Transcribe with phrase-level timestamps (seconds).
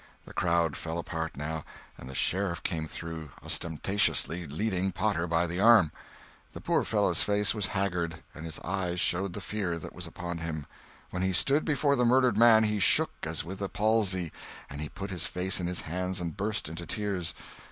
[0.25, 1.63] The crowd fell apart, now,
[1.95, 5.91] and the Sheriff came through, ostentatiously leading Potter by the arm.
[6.53, 10.39] The poor fellow's face was haggard, and his eyes showed the fear that was upon
[10.39, 10.65] him.
[11.11, 14.31] When he stood before the murdered man, he shook as with a palsy,
[14.71, 17.35] and he put his face in his hands and burst into tears.